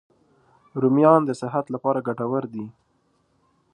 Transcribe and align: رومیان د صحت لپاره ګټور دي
رومیان 0.81 1.21
د 1.25 1.31
صحت 1.41 1.65
لپاره 1.73 2.05
ګټور 2.07 2.43
دي 2.53 2.65